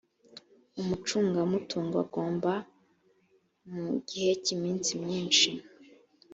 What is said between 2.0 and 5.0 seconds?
agomba mu gihe cy iminsi